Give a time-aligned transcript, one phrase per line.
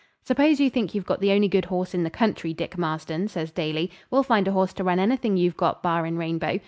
[0.23, 3.51] 'Suppose you think you've got the only good horse in the country, Dick Marston,' says
[3.51, 3.91] Daly.
[4.09, 6.57] 'We'll find a horse to run anything you've got, barrin' Rainbow.